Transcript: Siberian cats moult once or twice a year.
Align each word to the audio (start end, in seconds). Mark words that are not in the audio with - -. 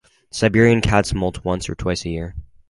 Siberian 0.31 0.81
cats 0.81 1.13
moult 1.13 1.45
once 1.45 1.69
or 1.69 1.75
twice 1.75 2.05
a 2.05 2.09
year. 2.09 2.35